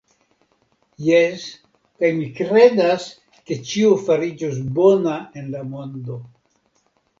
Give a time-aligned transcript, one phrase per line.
[1.07, 1.43] Jes,
[1.99, 3.05] kaj mi kredas,
[3.51, 6.21] ke ĉio fariĝos bona en la mondo.